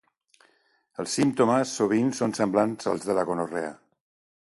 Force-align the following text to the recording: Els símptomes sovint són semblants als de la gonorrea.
Els 1.03 1.13
símptomes 1.19 1.75
sovint 1.81 2.11
són 2.23 2.35
semblants 2.41 2.93
als 2.93 3.09
de 3.11 3.19
la 3.21 3.31
gonorrea. 3.33 3.73